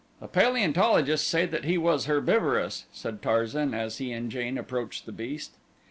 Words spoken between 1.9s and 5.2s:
herbivorous," said Tarzan as he and Jane approached the